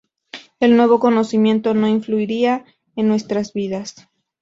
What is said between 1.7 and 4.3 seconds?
no influirá en nuestras vidas.